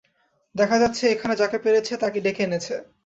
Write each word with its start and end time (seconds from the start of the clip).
দেখা 0.55 0.77
যাচ্ছে, 0.79 1.03
এখানে 1.09 1.33
যাকে 1.35 1.57
পেরেছে 1.59 1.93
ডেকে 2.21 2.41
এনেছে। 2.43 2.75